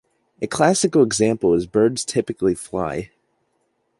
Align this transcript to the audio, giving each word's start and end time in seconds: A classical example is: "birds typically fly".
A 0.41 0.47
classical 0.47 1.03
example 1.03 1.53
is: 1.53 1.67
"birds 1.67 2.03
typically 2.03 2.55
fly". 2.55 3.11